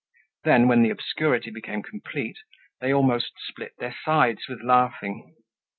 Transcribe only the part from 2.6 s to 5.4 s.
they almost split their sides with laughing.